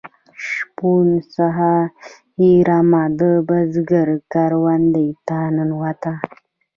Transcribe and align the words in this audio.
شپون 0.49 1.07
څخه 1.35 1.71
یې 2.41 2.53
رمه 2.69 3.03
د 3.19 3.21
بزگر 3.47 4.07
کروندې 4.33 5.07
ته 5.27 5.37
ننوته. 5.55 6.13